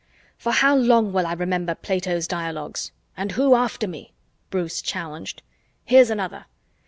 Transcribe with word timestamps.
"For 0.35 0.51
how 0.51 0.75
long 0.75 1.13
will 1.13 1.27
I 1.27 1.33
remember 1.33 1.75
Plato's 1.75 2.25
dialogues? 2.27 2.91
And 3.15 3.33
who 3.33 3.53
after 3.53 3.87
me?" 3.87 4.13
Bruce 4.49 4.81
challenged. 4.81 5.43
"Here's 5.85 6.09
another. 6.09 6.47